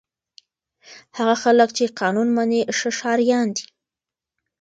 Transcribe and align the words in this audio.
هغه 1.17 1.35
خلک 1.43 1.69
چې 1.77 1.85
قانون 1.99 2.27
مني 2.37 2.61
ښه 2.77 2.89
ښاریان 2.99 3.47
دي. 3.55 3.65